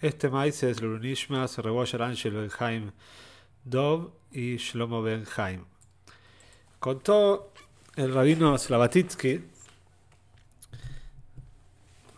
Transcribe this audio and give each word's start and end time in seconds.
Este 0.00 0.28
maíz 0.28 0.62
es 0.62 0.80
Lurunishmas, 0.80 1.58
Reboyer 1.58 2.02
Angel 2.02 2.32
Benheim 2.32 2.92
Dov 3.64 4.12
y 4.30 4.56
Shlomo 4.56 5.02
Benheim. 5.02 5.64
Contó 6.78 7.52
el 7.96 8.14
rabino 8.14 8.56
Slavatitsky, 8.56 9.42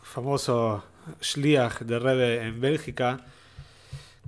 famoso 0.02 0.84
Shliach 1.22 1.80
de 1.80 1.98
Rebe 1.98 2.42
en 2.42 2.60
Bélgica, 2.60 3.24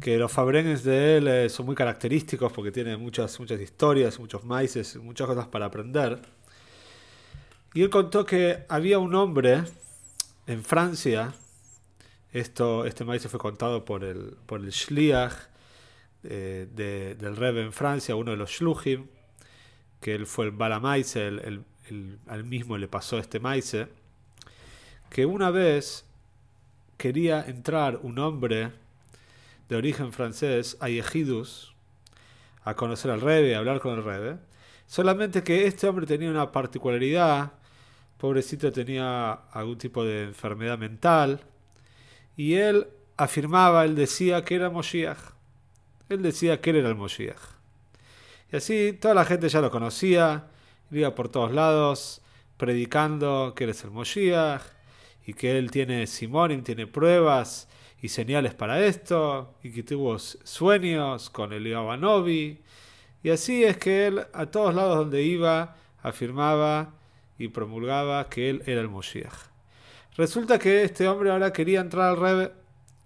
que 0.01 0.17
los 0.17 0.33
fabrenes 0.33 0.83
de 0.83 1.19
él 1.19 1.29
eh, 1.29 1.49
son 1.51 1.67
muy 1.67 1.75
característicos 1.75 2.51
porque 2.55 2.73
tiene 2.73 2.97
muchas, 2.97 3.39
muchas 3.39 3.61
historias, 3.61 4.19
muchos 4.19 4.45
maíces, 4.45 4.97
muchas 4.97 5.27
cosas 5.27 5.47
para 5.49 5.67
aprender. 5.67 6.23
Y 7.75 7.83
él 7.83 7.91
contó 7.91 8.25
que 8.25 8.65
había 8.71 8.99
un 8.99 9.15
hombre 9.15 9.65
en 10.47 10.65
Francia, 10.65 11.35
esto, 12.33 12.87
este 12.87 13.05
maíz 13.05 13.27
fue 13.29 13.39
contado 13.39 13.85
por 13.85 14.05
el, 14.05 14.37
por 14.47 14.61
el 14.61 14.71
Shliach 14.71 15.35
eh, 16.25 16.67
del 17.19 17.37
Rebbe 17.37 17.63
en 17.63 17.73
Francia, 17.73 18.17
uno 18.17 18.31
de 18.31 18.37
los 18.37 18.51
Shluchim, 18.51 19.07
que 20.01 20.15
él 20.15 20.27
fue 20.27 20.47
el 20.47 20.51
Balamaise, 20.51 21.17
el, 21.17 21.65
el, 21.89 22.19
al 22.27 22.45
mismo 22.45 22.79
le 22.79 22.89
pasó 22.89 23.19
este 23.19 23.39
maíz, 23.39 23.77
que 25.11 25.27
una 25.27 25.51
vez 25.51 26.07
quería 26.97 27.45
entrar 27.45 28.01
un 28.03 28.19
hombre 28.19 28.71
de 29.69 29.77
origen 29.77 30.13
francés 30.13 30.77
a 30.81 30.89
a 32.65 32.75
conocer 32.75 33.11
al 33.11 33.21
Rebbe, 33.21 33.55
a 33.55 33.59
hablar 33.59 33.81
con 33.81 33.95
el 33.99 34.05
Rebbe. 34.05 34.39
Solamente 34.87 35.43
que 35.43 35.67
este 35.67 35.89
hombre 35.89 36.07
tenía 36.07 36.31
una 36.31 36.53
particularidad, 36.53 37.53
pobrecito 38.19 38.71
tenía 38.71 39.33
algún 39.33 39.79
tipo 39.79 40.05
de 40.05 40.25
enfermedad 40.25 40.79
mental, 40.79 41.41
y 42.37 42.55
él 42.55 42.89
afirmaba, 43.17 43.85
él 43.85 43.95
decía 43.95 44.45
que 44.45 44.55
era 44.55 44.71
Moshiach. 44.71 45.19
Él 46.09 46.23
decía 46.23 46.61
que 46.61 46.71
él 46.71 46.77
era 46.77 46.89
el 46.89 46.95
Moshiach. 46.95 47.41
Y 48.53 48.57
así 48.57 48.93
toda 48.93 49.15
la 49.15 49.25
gente 49.25 49.49
ya 49.49 49.61
lo 49.61 49.71
conocía, 49.71 50.49
iba 50.91 51.15
por 51.15 51.29
todos 51.29 51.53
lados 51.53 52.21
predicando 52.57 53.55
que 53.57 53.65
él 53.65 53.75
el 53.83 53.91
Moshiach 53.91 54.63
y 55.27 55.35
que 55.35 55.59
él 55.59 55.71
tiene 55.71 56.07
Simonim, 56.07 56.63
tiene 56.63 56.87
pruebas 56.87 57.69
y 58.01 58.09
señales 58.09 58.55
para 58.55 58.85
esto, 58.85 59.55
y 59.63 59.71
que 59.71 59.85
tuvo 59.85 60.19
sueños 60.19 61.31
con 61.31 61.53
el 61.53 61.73
Novi. 62.01 62.61
Y 63.23 63.31
así 63.31 63.63
es 63.63 63.77
que 63.77 64.09
él 64.09 64.27
a 64.33 64.47
todos 64.47 64.75
lados 64.75 64.97
donde 64.97 65.23
iba 65.23 65.77
afirmaba 66.03 66.95
y 67.39 67.49
promulgaba 67.49 68.29
que 68.29 68.51
él 68.51 68.63
era 68.67 68.81
el 68.81 68.89
Moshiach. 68.89 69.52
Resulta 70.17 70.59
que 70.59 70.83
este 70.83 71.09
hombre 71.09 71.31
ahora 71.31 71.53
quería 71.53 71.81
entrar 71.81 72.11
al 72.11 72.17
Rebe 72.19 72.53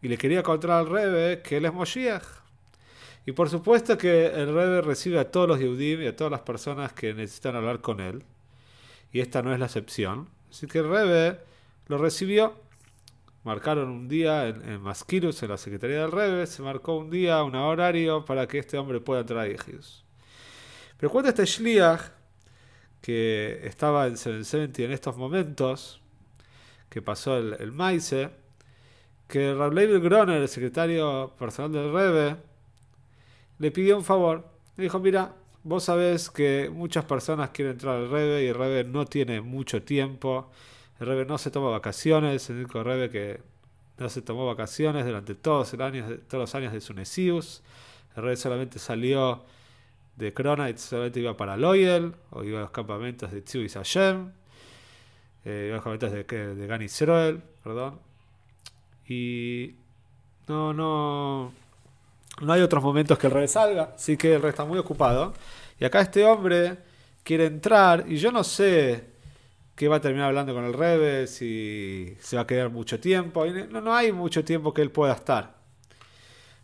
y 0.03 0.09
le 0.09 0.19
quería 0.19 0.43
contar 0.43 0.73
al 0.73 0.89
Rebe 0.89 1.43
que 1.43 1.59
él 1.59 1.65
es 1.65 1.73
Moshiach. 1.73 2.25
Y 3.25 3.33
por 3.33 3.51
supuesto 3.51 3.99
que 3.99 4.27
el 4.27 4.53
Rebe 4.55 4.83
recibe 4.83 5.19
a 5.19 5.31
todos 5.31 5.49
los 5.49 5.59
Yehudim 5.59 6.03
y 6.03 6.07
a 6.07 6.17
todas 6.17 6.31
las 6.31 6.41
personas 6.41 6.93
que 6.93 7.13
necesitan 7.15 7.57
hablar 7.57 7.81
con 7.81 8.01
él. 8.01 8.25
Y 9.13 9.21
esta 9.21 9.43
no 9.43 9.53
es 9.53 9.59
la 9.59 9.67
excepción. 9.67 10.29
Así 10.51 10.67
que 10.67 10.79
el 10.79 10.89
Rebe 10.89 11.41
lo 11.89 11.99
recibió 11.99 12.67
marcaron 13.47 13.89
un 13.91 14.09
día 14.09 14.49
en, 14.49 14.57
en 14.69 14.83
en 14.83 15.49
la 15.49 15.57
Secretaría 15.57 16.01
del 16.01 16.11
Rebe, 16.11 16.49
se 16.49 16.63
marcó 16.63 16.97
un 16.97 17.11
día, 17.11 17.45
un 17.45 17.55
horario 17.55 18.25
para 18.25 18.49
que 18.49 18.59
este 18.59 18.77
hombre 18.77 19.01
pueda 19.01 19.21
entrar 19.21 19.39
a 19.39 19.47
Ejidus. 19.47 20.05
Pero 20.99 21.13
cuenta 21.13 21.29
este 21.29 21.45
Shliach, 21.45 22.01
que 23.01 23.61
estaba 23.63 24.09
en 24.09 24.17
770 24.17 24.83
en 24.83 24.91
estos 24.91 25.17
momentos, 25.17 26.03
que 26.89 27.03
pasó 27.03 27.37
el, 27.37 27.57
el 27.59 27.73
Maise, 27.73 28.31
que 29.29 29.55
Rableibel 29.55 30.01
Groner, 30.01 30.43
el 30.43 30.49
secretario 30.49 31.35
personal 31.39 31.73
del 31.73 31.93
Rebe, 31.93 32.37
le 33.59 33.71
pidió 33.71 33.97
un 33.97 34.05
favor. 34.05 34.49
Le 34.77 34.85
dijo, 34.85 34.99
mira, 35.01 35.35
vos 35.65 35.85
sabés 35.85 36.31
que 36.31 36.71
muchas 36.73 37.05
personas 37.05 37.51
quieren 37.51 37.73
entrar 37.73 37.97
al 37.97 38.11
Rebe 38.11 38.45
y 38.45 38.49
el 38.49 38.55
Rebe 38.55 38.85
no 38.85 39.05
tiene 39.07 39.41
mucho 39.41 39.83
tiempo 39.83 40.51
el 41.01 41.07
Rebe 41.07 41.27
no 41.27 41.39
se 41.39 41.51
toma 41.51 41.71
vacaciones, 41.71 42.49
el 42.49 42.57
único 42.57 42.83
Rebe 42.83 43.11
que 43.11 43.41
no 43.99 44.09
se 44.09 44.23
tomó 44.23 44.47
vacaciones 44.47 45.05
durante 45.05 45.35
todos, 45.35 45.71
todos 45.71 46.21
los 46.33 46.55
años 46.55 46.73
de 46.73 46.81
su 46.81 46.95
Nesius. 46.95 47.63
El 48.17 48.23
Rebe 48.23 48.37
solamente 48.37 48.79
salió 48.79 49.45
de 50.17 50.29
y 50.29 50.79
solamente 50.79 51.21
iba 51.21 51.37
para 51.37 51.57
Loyal, 51.59 52.15
o 52.31 52.43
iba 52.45 52.59
a 52.59 52.63
los 52.63 52.71
campamentos 52.71 53.31
de 53.31 53.43
Tzu 53.43 53.59
y 53.59 53.69
Hashem, 53.69 54.33
eh, 55.47 55.69
los 55.71 55.81
campamentos 55.81 56.11
de, 56.11 56.55
de 56.57 56.67
Gan 56.67 56.83
Israel, 56.83 57.41
perdón. 57.63 58.01
Y 59.09 59.77
no, 60.49 60.75
no, 60.75 61.53
no 62.41 62.53
hay 62.53 62.61
otros 62.63 62.83
momentos 62.83 63.17
que 63.17 63.29
el 63.29 63.33
Rebe 63.33 63.47
salga, 63.47 63.93
así 63.95 64.17
que 64.17 64.35
el 64.35 64.41
Rebe 64.41 64.51
está 64.51 64.65
muy 64.65 64.79
ocupado. 64.79 65.35
Y 65.79 65.85
acá 65.85 66.01
este 66.01 66.25
hombre 66.25 66.79
quiere 67.23 67.47
entrar, 67.47 68.05
y 68.09 68.17
yo 68.17 68.33
no 68.33 68.43
sé 68.43 69.05
que 69.77 69.87
va 69.87 69.97
a 69.97 70.01
terminar 70.01 70.29
hablando 70.29 70.53
con 70.53 70.65
el 70.65 70.73
Rebe, 70.73 71.29
si 71.29 72.17
se 72.19 72.35
va 72.35 72.43
a 72.43 72.47
quedar 72.47 72.71
mucho 72.71 72.99
tiempo. 72.99 73.47
no, 73.47 73.81
no 73.81 73.95
hay 73.95 74.11
mucho 74.11 74.45
tiempo 74.45 74.75
que 74.75 74.83
él 74.83 74.91
pueda 74.91 75.13
estar. 75.13 75.55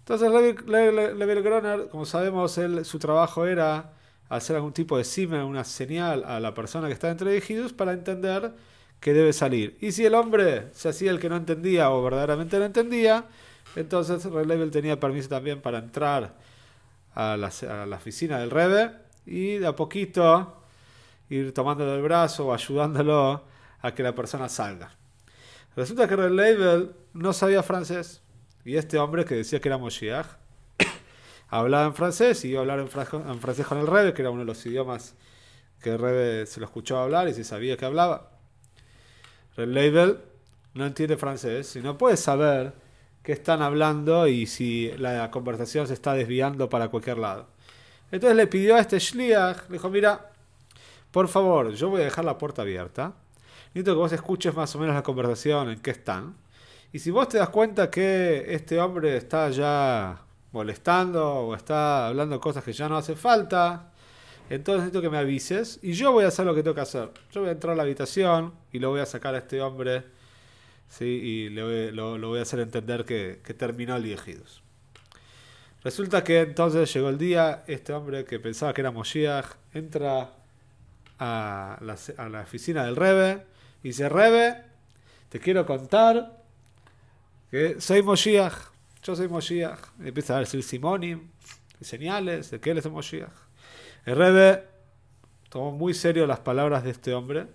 Entonces, 0.00 0.28
Level 0.66 1.42
Groner, 1.44 1.88
como 1.88 2.04
sabemos, 2.04 2.59
su 2.82 2.98
trabajo 2.98 3.47
era 3.47 3.92
hacer 4.28 4.56
algún 4.56 4.72
tipo 4.72 4.97
de 4.97 5.05
cima, 5.05 5.44
una 5.44 5.65
señal 5.65 6.25
a 6.25 6.41
la 6.41 6.55
persona 6.55 6.87
que 6.87 6.94
está 6.94 7.10
entre 7.10 7.37
Ejidus 7.37 7.72
para 7.72 7.93
entender 7.93 8.53
que 9.00 9.12
debe 9.12 9.33
salir. 9.33 9.77
Y 9.81 9.93
si 9.93 10.06
el 10.06 10.15
hombre 10.15 10.69
se 10.72 10.88
hacía 10.88 11.10
el 11.10 11.19
que 11.19 11.28
no 11.28 11.37
entendía 11.37 11.91
o 11.91 12.03
verdaderamente 12.03 12.59
no 12.59 12.65
entendía, 12.65 13.27
entonces 13.77 14.25
Level 14.25 14.71
tenía 14.71 14.99
permiso 15.00 15.28
también 15.28 15.60
para 15.60 15.78
entrar 15.78 16.34
a 17.15 17.37
la, 17.37 17.97
oficina 17.97 18.38
del 18.38 18.50
Rebe 18.50 18.93
y 19.27 19.59
de 19.59 19.66
a 19.66 19.77
poquito 19.77 20.62
ir 21.28 21.53
tomándolo 21.53 21.93
del 21.93 22.03
brazo 22.03 22.47
o 22.47 22.54
ayudándolo 22.54 23.44
a 23.81 23.94
que 23.94 24.03
la 24.03 24.15
persona 24.15 24.49
salga. 24.49 24.93
Resulta 25.75 26.06
que 26.06 26.16
Red 26.16 26.91
no 27.15 27.33
sabía 27.33 27.62
francés 27.62 28.22
y 28.65 28.77
este 28.77 28.99
hombre 28.99 29.25
que 29.25 29.34
decía 29.34 29.60
que 29.60 29.69
era 29.69 29.78
Moshiach 29.78 30.27
hablaba 31.52 31.84
en 31.84 31.94
francés 31.94 32.44
y 32.46 32.48
iba 32.48 32.60
a 32.60 32.62
hablar 32.62 32.78
en, 32.80 32.88
francés 32.88 33.66
con 33.66 33.78
el 33.78 33.86
Rebe, 33.86 34.14
que 34.14 34.22
era 34.22 34.30
uno 34.30 34.40
de 34.40 34.46
los 34.46 34.64
idiomas 34.64 35.14
que 35.82 35.90
el 35.90 35.98
Rebe 35.98 36.46
se 36.46 36.60
lo 36.60 36.66
escuchó 36.66 36.98
hablar 36.98 37.28
y 37.28 37.34
se 37.34 37.44
sabía 37.44 37.76
que 37.76 37.84
hablaba. 37.84 38.30
Red 39.56 39.68
Label 39.68 40.18
no 40.72 40.86
entiende 40.86 41.18
francés 41.18 41.76
y 41.76 41.80
no 41.80 41.98
puede 41.98 42.16
saber 42.16 42.72
qué 43.22 43.32
están 43.32 43.60
hablando 43.60 44.26
y 44.26 44.46
si 44.46 44.92
la 44.96 45.30
conversación 45.30 45.86
se 45.86 45.92
está 45.92 46.14
desviando 46.14 46.70
para 46.70 46.88
cualquier 46.88 47.18
lado. 47.18 47.48
Entonces 48.10 48.34
le 48.34 48.46
pidió 48.46 48.76
a 48.76 48.80
este 48.80 48.98
Shliach, 48.98 49.68
le 49.68 49.74
dijo, 49.74 49.91
mira, 49.91 50.32
por 51.10 51.28
favor, 51.28 51.74
yo 51.74 51.91
voy 51.91 52.00
a 52.00 52.04
dejar 52.04 52.24
la 52.24 52.38
puerta 52.38 52.62
abierta. 52.62 53.12
Necesito 53.74 53.92
que 53.92 53.98
vos 53.98 54.12
escuches 54.12 54.54
más 54.54 54.74
o 54.74 54.78
menos 54.78 54.94
la 54.94 55.02
conversación 55.02 55.68
en 55.68 55.80
qué 55.80 55.91
están. 55.91 56.34
Y 56.94 56.98
si 56.98 57.10
vos 57.10 57.28
te 57.28 57.36
das 57.36 57.50
cuenta 57.50 57.91
que 57.91 58.46
este 58.48 58.80
hombre 58.80 59.18
está 59.18 59.50
ya 59.50 60.22
molestando 60.52 61.46
o 61.46 61.54
está 61.54 62.08
hablando 62.08 62.40
cosas 62.40 62.62
que 62.64 62.72
ya 62.72 62.88
no 62.88 62.96
hace 62.96 63.16
falta, 63.16 63.92
entonces 64.50 64.82
necesito 64.82 65.00
que 65.02 65.10
me 65.10 65.18
avises 65.18 65.78
y 65.82 65.92
yo 65.92 66.12
voy 66.12 66.24
a 66.24 66.28
hacer 66.28 66.44
lo 66.46 66.54
que 66.54 66.62
tengo 66.62 66.74
que 66.74 66.82
hacer. 66.82 67.10
Yo 67.32 67.40
voy 67.40 67.48
a 67.48 67.52
entrar 67.52 67.72
a 67.72 67.76
la 67.76 67.82
habitación 67.82 68.54
y 68.72 68.78
lo 68.78 68.91
voy 68.91 69.00
a 69.00 69.06
sacar 69.06 69.34
a 69.34 69.38
este 69.38 69.60
hombre 69.60 70.04
¿sí? 70.88 71.04
y 71.04 71.48
le 71.48 71.92
lo, 71.92 72.18
voy 72.18 72.38
a 72.38 72.42
hacer 72.42 72.60
entender 72.60 73.04
que, 73.04 73.41
que 73.44 73.54
terminó 73.54 73.96
el 73.96 74.04
Yehidos. 74.04 74.62
Resulta 75.84 76.22
que 76.22 76.41
entonces 76.41 76.92
llegó 76.94 77.08
el 77.08 77.18
día, 77.18 77.64
este 77.66 77.92
hombre 77.92 78.24
que 78.24 78.38
pensaba 78.38 78.72
que 78.72 78.82
era 78.82 78.92
Moshiach 78.92 79.46
entra 79.74 80.30
a 81.18 81.78
la, 81.80 82.41
oficina 82.41 82.84
del 82.84 82.96
Rebe 82.96 83.46
y 83.82 83.88
dice, 83.88 84.08
Rebe, 84.08 84.62
te 85.28 85.41
quiero 85.41 85.66
contar 85.66 86.42
que 87.50 87.80
soy 87.80 88.02
Moshiach, 88.02 88.54
yo 89.02 89.16
soy 89.16 89.28
Moshiach. 89.28 89.80
Y 90.00 90.09
empieza 90.09 90.36
a 90.36 90.41
decir 90.41 90.62
Simonim, 90.62 91.28
señales 91.80 92.50
de 92.50 92.60
que 92.60 92.71
él 92.71 92.78
es 92.78 92.86
el 92.86 92.92
Moshiach. 92.92 93.32
El 94.04 94.16
Rebe 94.16 94.68
tomó 95.48 95.72
muy 95.72 95.94
serio 95.94 96.27
las 96.27 96.41
palabras 96.41 96.84
de 96.84 96.91
este 96.91 97.12
hombre. 97.15 97.47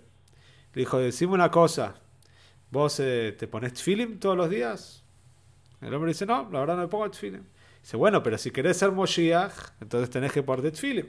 Le 0.74 0.82
dijo, 0.82 0.98
decime 0.98 1.32
una 1.32 1.50
cosa, 1.50 1.94
¿vos 2.70 3.00
eh, 3.00 3.34
te 3.38 3.48
pones 3.48 3.74
tfilim 3.74 4.18
todos 4.18 4.36
los 4.36 4.50
días? 4.50 5.02
El 5.80 5.94
hombre 5.94 6.10
dice, 6.10 6.26
no, 6.26 6.48
la 6.50 6.60
verdad 6.60 6.76
no 6.76 6.82
me 6.82 6.88
pongo 6.88 7.10
tfilim. 7.10 7.44
Dice, 7.80 7.96
bueno, 7.96 8.22
pero 8.22 8.36
si 8.36 8.50
querés 8.50 8.76
ser 8.76 8.92
Moshiach, 8.92 9.52
entonces 9.80 10.10
tenés 10.10 10.32
que 10.32 10.42
ponerte 10.42 10.70
tfilim. 10.72 11.06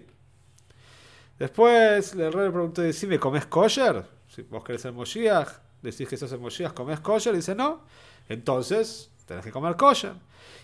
Después 1.37 2.13
el 2.13 2.33
rey 2.33 2.45
le 2.45 2.51
preguntó, 2.51 2.81
me 3.07 3.19
¿comes 3.19 3.45
kosher? 3.45 4.05
Si 4.27 4.41
vos 4.43 4.63
querés 4.63 4.81
ser 4.81 4.91
Moshiach, 4.91 5.49
decís 5.81 6.07
que 6.07 6.17
sos 6.17 6.31
el 6.31 6.39
Moshiach, 6.39 6.73
¿comés 6.73 6.99
kosher? 6.99 7.35
Dice, 7.35 7.55
no. 7.55 7.85
Entonces, 8.27 9.09
tenés 9.29 9.45
que 9.45 9.51
comer 9.51 9.75
kosher. 9.75 10.13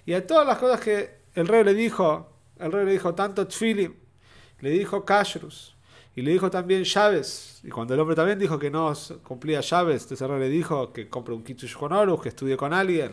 Y 0.06 0.14
a 0.14 0.26
todas 0.26 0.46
las 0.46 0.58
cosas 0.58 0.82
que 0.82 1.20
el 1.36 1.48
rey 1.48 1.64
le 1.64 1.74
dijo, 1.74 2.30
el 2.58 2.72
rey 2.72 2.86
le 2.86 2.92
dijo 2.92 3.14
tanto 3.14 3.48
tfilim, 3.48 3.94
le 4.60 4.72
dijo 4.72 5.06
kashrus, 5.06 5.76
y 6.16 6.22
le 6.24 6.32
dijo 6.32 6.50
también 6.50 6.84
llaves. 6.84 7.62
Y 7.64 7.70
cuando 7.70 7.94
el 7.94 8.00
hombre 8.00 8.16
también 8.16 8.40
dijo 8.40 8.58
que 8.58 8.72
no 8.72 8.92
cumplía 9.24 9.62
llaves, 9.62 10.04
entonces 10.04 10.22
el 10.22 10.30
rey 10.30 10.40
le 10.40 10.50
dijo 10.50 10.92
que 10.92 11.08
compre 11.08 11.36
un 11.36 11.44
kitush 11.44 11.76
con 11.76 11.94
orus, 11.94 12.22
que 12.22 12.30
estudie 12.30 12.58
con 12.58 12.74
alguien, 12.74 13.12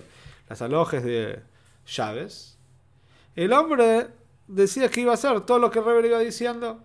las 0.49 0.63
alojes 0.63 1.05
de 1.05 1.43
llaves, 1.87 2.57
el 3.37 3.53
hombre 3.53 4.09
decía 4.47 4.89
que 4.89 5.03
iba 5.03 5.13
a 5.13 5.15
hacer 5.15 5.41
todo 5.43 5.59
lo 5.59 5.71
que 5.71 5.81
el 5.81 5.85
Rebbe 5.85 6.03
le 6.03 6.09
iba 6.09 6.19
diciendo. 6.19 6.83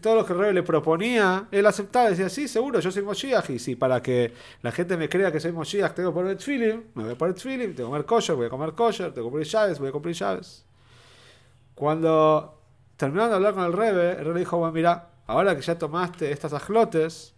Todo 0.00 0.14
lo 0.14 0.24
que 0.24 0.32
el 0.32 0.38
Rebbe 0.38 0.52
le 0.54 0.62
proponía, 0.62 1.48
él 1.50 1.66
aceptaba, 1.66 2.10
decía, 2.10 2.28
sí, 2.28 2.46
seguro, 2.46 2.78
yo 2.78 2.92
soy 2.92 3.02
Moshiach, 3.02 3.50
y 3.50 3.58
si 3.58 3.74
para 3.74 4.00
que 4.00 4.32
la 4.62 4.70
gente 4.70 4.96
me 4.96 5.08
crea 5.08 5.32
que 5.32 5.40
soy 5.40 5.50
Moshiach 5.50 5.94
tengo 5.94 6.10
que 6.10 6.14
poner 6.14 6.36
Tfilim, 6.36 6.84
me 6.94 7.02
voy 7.02 7.12
a 7.12 7.18
poner 7.18 7.34
Tfilim, 7.34 7.74
tengo 7.74 7.88
que 7.88 7.92
comer 7.92 8.04
kosher, 8.04 8.36
voy 8.36 8.46
a 8.46 8.50
comer 8.50 8.72
kosher, 8.74 9.12
tengo 9.12 9.26
que 9.26 9.30
cumplir 9.30 9.46
llaves, 9.46 9.78
voy 9.80 9.88
a 9.88 9.92
cumplir 9.92 10.14
llaves. 10.14 10.64
Cuando 11.74 12.60
terminaron 12.96 13.30
de 13.30 13.36
hablar 13.36 13.54
con 13.54 13.64
el 13.64 13.72
Rebbe, 13.72 14.10
el 14.12 14.24
Rebbe 14.24 14.40
dijo, 14.40 14.58
bueno, 14.58 14.72
mira, 14.72 15.08
ahora 15.26 15.56
que 15.56 15.62
ya 15.62 15.76
tomaste 15.76 16.30
estas 16.30 16.52
ajlotes, 16.52 17.34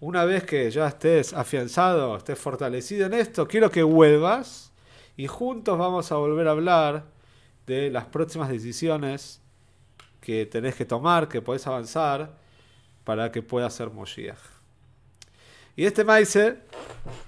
una 0.00 0.26
vez 0.26 0.44
que 0.44 0.70
ya 0.70 0.88
estés 0.88 1.32
afianzado, 1.32 2.16
estés 2.16 2.38
fortalecido 2.38 3.06
en 3.06 3.14
esto, 3.14 3.48
quiero 3.48 3.70
que 3.70 3.82
vuelvas 3.82 4.72
y 5.16 5.28
juntos 5.28 5.78
vamos 5.78 6.12
a 6.12 6.16
volver 6.16 6.46
a 6.48 6.50
hablar 6.50 7.04
de 7.66 7.90
las 7.90 8.04
próximas 8.04 8.50
decisiones 8.50 9.40
que 10.24 10.46
tenés 10.46 10.74
que 10.74 10.86
tomar, 10.86 11.28
que 11.28 11.42
podés 11.42 11.66
avanzar 11.66 12.32
para 13.04 13.30
que 13.30 13.42
puedas 13.42 13.74
ser 13.74 13.90
Moshiach. 13.90 14.38
Y 15.76 15.84
este 15.84 16.02
Maise, 16.02 16.56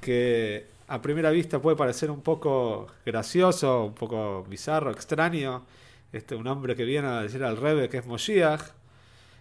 que 0.01 0.67
a 0.89 1.03
primera 1.03 1.31
vista 1.31 1.61
puede 1.61 1.77
parecer 1.77 2.11
un 2.11 2.23
poco 2.23 2.87
gracioso, 3.05 3.85
un 3.85 3.95
poco 3.95 4.45
bizarro, 4.45 4.91
extraño, 4.91 5.67
este, 6.11 6.35
un 6.35 6.47
hombre 6.47 6.75
que 6.75 6.85
viene 6.85 7.09
a 7.09 7.21
decir 7.21 7.45
al 7.45 7.59
Rebe 7.59 7.91
que 7.91 7.99
es 7.99 8.07
Moshiach, 8.07 8.63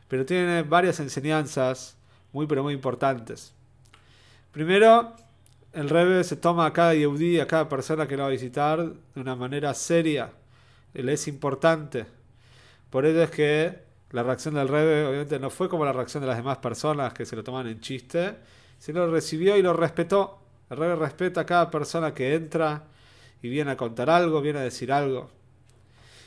pero 0.09 0.25
tiene 0.25 0.63
varias 0.63 0.99
enseñanzas 0.99 1.95
muy 2.33 2.47
pero 2.47 2.61
muy 2.61 2.73
importantes. 2.73 3.53
Primero, 4.51 5.13
el 5.71 5.89
Rebe 5.89 6.25
se 6.25 6.35
toma 6.35 6.65
a 6.65 6.73
cada 6.73 6.93
Yehudi, 6.93 7.39
a 7.39 7.47
cada 7.47 7.69
persona 7.69 8.05
que 8.05 8.17
lo 8.17 8.23
va 8.23 8.27
a 8.27 8.31
visitar 8.31 8.83
de 8.83 9.21
una 9.21 9.35
manera 9.35 9.73
seria. 9.73 10.31
Él 10.93 11.07
es 11.07 11.27
importante. 11.29 12.05
Por 12.89 13.05
ello 13.05 13.23
es 13.23 13.31
que 13.31 13.85
la 14.11 14.23
reacción 14.23 14.53
del 14.55 14.67
Rebe 14.67 15.05
obviamente 15.05 15.39
no 15.39 15.49
fue 15.49 15.67
como 15.67 15.83
la 15.85 15.91
reacción 15.91 16.21
de 16.21 16.27
las 16.27 16.37
demás 16.37 16.57
personas 16.59 17.13
que 17.13 17.25
se 17.25 17.35
lo 17.35 17.43
toman 17.43 17.67
en 17.67 17.79
chiste, 17.79 18.37
sino 18.79 19.05
lo 19.05 19.11
recibió 19.11 19.57
y 19.57 19.61
lo 19.61 19.73
respetó. 19.73 20.39
El 20.69 20.77
Rebe 20.77 20.95
respeta 20.95 21.41
a 21.41 21.45
cada 21.45 21.69
persona 21.69 22.13
que 22.13 22.33
entra 22.33 22.87
y 23.41 23.49
viene 23.49 23.71
a 23.71 23.77
contar 23.77 24.09
algo, 24.09 24.41
viene 24.41 24.59
a 24.59 24.63
decir 24.63 24.91
algo. 24.91 25.29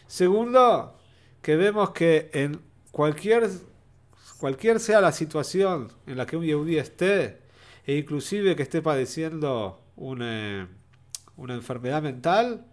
Segundo, 0.06 0.98
que 1.42 1.56
vemos 1.56 1.90
que 1.90 2.30
en 2.32 2.60
cualquier, 2.90 3.48
cualquier 4.38 4.80
sea 4.80 5.00
la 5.00 5.12
situación 5.12 5.92
en 6.06 6.16
la 6.16 6.26
que 6.26 6.36
un 6.36 6.44
Yehudi 6.44 6.78
esté, 6.78 7.40
e 7.86 7.96
inclusive 7.96 8.54
que 8.54 8.64
esté 8.64 8.82
padeciendo 8.82 9.80
una, 9.96 10.68
una 11.36 11.54
enfermedad 11.54 12.02
mental, 12.02 12.66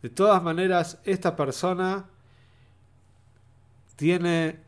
de 0.00 0.10
todas 0.10 0.42
maneras 0.42 1.00
esta 1.04 1.34
persona 1.34 2.06
tiene 3.96 4.60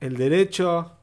el 0.00 0.16
derecho 0.16 0.96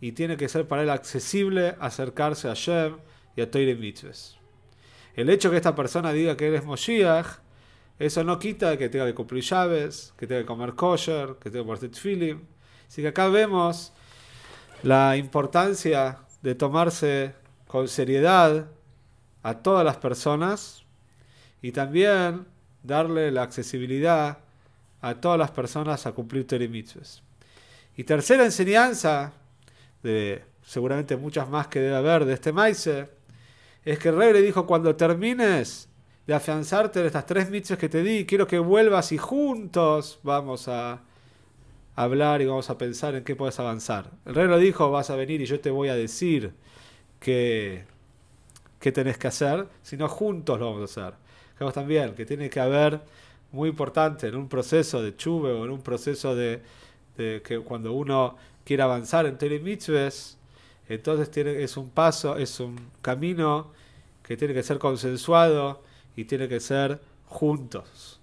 y 0.00 0.12
tiene 0.12 0.36
que 0.36 0.48
ser 0.48 0.68
para 0.68 0.82
él 0.82 0.90
accesible 0.90 1.76
acercarse 1.80 2.48
a 2.48 2.54
Shem 2.54 2.96
y 3.36 3.40
a 3.40 3.50
Toire 3.50 3.74
Mitzvahs. 3.74 4.36
El 5.14 5.30
hecho 5.30 5.50
que 5.50 5.56
esta 5.56 5.74
persona 5.74 6.12
diga 6.12 6.36
que 6.36 6.48
él 6.48 6.54
es 6.54 6.64
Moshiach, 6.64 7.38
eso 7.98 8.24
no 8.24 8.38
quita 8.38 8.76
que 8.76 8.88
tenga 8.88 9.06
que 9.06 9.14
cumplir 9.14 9.44
llaves, 9.44 10.12
que 10.18 10.26
tenga 10.26 10.42
que 10.42 10.46
comer 10.46 10.74
kosher, 10.74 11.36
que 11.40 11.50
tenga 11.50 11.64
que 11.64 11.66
poner 11.66 11.90
tefillim. 11.90 12.42
Así 12.88 13.02
que 13.02 13.08
acá 13.08 13.28
vemos 13.28 13.92
la 14.82 15.16
importancia 15.16 16.18
de 16.42 16.54
tomarse 16.54 17.34
con 17.66 17.88
seriedad 17.88 18.68
a 19.42 19.62
todas 19.62 19.84
las 19.84 19.96
personas 19.96 20.84
y 21.62 21.72
también 21.72 22.46
darle 22.82 23.30
la 23.30 23.42
accesibilidad 23.42 24.43
a 25.04 25.20
todas 25.20 25.38
las 25.38 25.50
personas 25.50 26.06
a 26.06 26.12
cumplir 26.12 26.46
Torah 26.46 26.64
Y 26.64 28.04
tercera 28.04 28.42
enseñanza, 28.42 29.32
de 30.02 30.42
seguramente 30.62 31.18
muchas 31.18 31.46
más 31.46 31.66
que 31.66 31.80
debe 31.80 31.94
haber 31.94 32.24
de 32.24 32.32
este 32.32 32.52
maíz, 32.52 32.86
es 32.86 33.98
que 33.98 34.08
el 34.08 34.16
rey 34.16 34.32
le 34.32 34.40
dijo, 34.40 34.66
cuando 34.66 34.96
termines 34.96 35.90
de 36.26 36.32
afianzarte 36.32 37.00
en 37.00 37.06
estas 37.06 37.26
tres 37.26 37.50
mitzvahs 37.50 37.78
que 37.78 37.90
te 37.90 38.02
di, 38.02 38.24
quiero 38.24 38.46
que 38.46 38.58
vuelvas 38.58 39.12
y 39.12 39.18
juntos 39.18 40.20
vamos 40.22 40.68
a 40.68 41.02
hablar 41.96 42.40
y 42.40 42.46
vamos 42.46 42.70
a 42.70 42.78
pensar 42.78 43.14
en 43.14 43.24
qué 43.24 43.36
puedes 43.36 43.60
avanzar. 43.60 44.10
El 44.24 44.34
rey 44.34 44.48
le 44.48 44.58
dijo, 44.58 44.90
vas 44.90 45.10
a 45.10 45.16
venir 45.16 45.42
y 45.42 45.44
yo 45.44 45.60
te 45.60 45.70
voy 45.70 45.90
a 45.90 45.94
decir 45.94 46.54
qué, 47.20 47.84
qué 48.80 48.90
tenés 48.90 49.18
que 49.18 49.26
hacer, 49.26 49.68
sino 49.82 50.08
juntos 50.08 50.58
lo 50.58 50.72
vamos 50.72 50.80
a 50.80 50.84
hacer. 50.84 51.18
Vemos 51.60 51.74
también 51.74 52.14
que 52.14 52.24
tiene 52.24 52.48
que 52.48 52.58
haber 52.58 53.02
muy 53.54 53.68
importante 53.68 54.26
en 54.26 54.34
un 54.34 54.48
proceso 54.48 55.00
de 55.00 55.16
chuve 55.16 55.52
o 55.52 55.64
en 55.64 55.70
un 55.70 55.80
proceso 55.80 56.34
de, 56.34 56.60
que 57.16 57.62
cuando 57.64 57.92
uno 57.92 58.36
quiere 58.64 58.82
avanzar 58.82 59.26
en 59.26 59.38
Tere 59.38 59.60
Mitzvahs, 59.60 60.36
entonces 60.88 61.30
tiene, 61.30 61.62
es 61.62 61.76
un 61.76 61.88
paso, 61.88 62.36
es 62.36 62.60
un 62.60 62.76
camino 63.00 63.72
que 64.22 64.36
tiene 64.36 64.52
que 64.52 64.62
ser 64.62 64.78
consensuado 64.78 65.82
y 66.16 66.24
tiene 66.24 66.48
que 66.48 66.60
ser 66.60 67.00
juntos. 67.26 68.20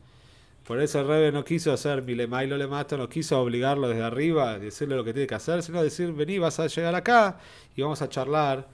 Por 0.68 0.80
eso 0.80 1.00
el 1.00 1.08
Rebe 1.08 1.32
no 1.32 1.44
quiso 1.44 1.74
hacer 1.74 2.04
mi 2.04 2.14
lema 2.14 2.44
y 2.44 2.48
lo 2.48 2.58
le 2.58 2.68
mato, 2.68 2.98
no 2.98 3.10
quiso 3.10 3.40
obligarlo 3.40 3.88
desde 3.88 4.04
arriba, 4.04 4.60
decirle 4.60 4.96
lo 4.96 5.04
que 5.04 5.14
tiene 5.14 5.28
que 5.28 5.36
hacer, 5.36 5.64
sino 5.64 5.82
decir, 5.82 6.12
vení, 6.14 6.38
vas 6.38 6.60
a 6.60 6.68
llegar 6.68 6.94
acá 6.94 7.40
y 7.76 7.82
vamos 7.82 8.02
a 8.02 8.10
charlar 8.10 8.68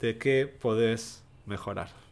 de 0.00 0.18
qué 0.18 0.46
podés 0.46 1.22
mejorar. 1.46 2.03